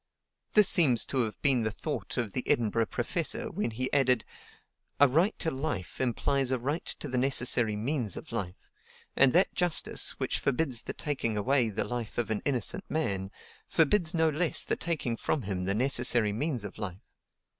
[0.53, 4.25] This seems to have been the thought of the Edinburgh professor when he added:
[4.99, 8.71] "A right to life implies a right to the necessary means of life;
[9.15, 13.29] and that justice, which forbids the taking away the life of an innocent man,
[13.67, 17.03] forbids no less the taking from him the necessary means of life.